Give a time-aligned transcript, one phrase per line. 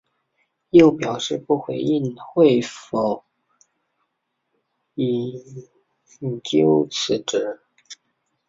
[0.71, 3.23] 又表示不回应会否
[4.95, 5.35] 引
[6.41, 7.59] 咎辞职。